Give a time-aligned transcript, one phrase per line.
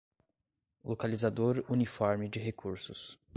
[0.83, 3.19] Localizador uniforme de recursos